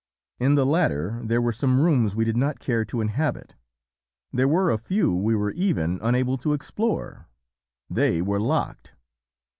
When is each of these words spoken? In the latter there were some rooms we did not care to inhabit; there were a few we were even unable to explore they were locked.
In 0.39 0.55
the 0.55 0.65
latter 0.65 1.21
there 1.23 1.39
were 1.43 1.51
some 1.51 1.79
rooms 1.79 2.15
we 2.15 2.25
did 2.25 2.35
not 2.35 2.59
care 2.59 2.83
to 2.85 3.01
inhabit; 3.01 3.53
there 4.33 4.47
were 4.47 4.71
a 4.71 4.79
few 4.79 5.13
we 5.13 5.35
were 5.35 5.51
even 5.51 5.99
unable 6.01 6.39
to 6.39 6.53
explore 6.53 7.27
they 7.87 8.19
were 8.19 8.39
locked. 8.39 8.93